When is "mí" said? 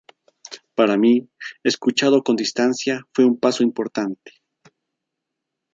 0.97-1.29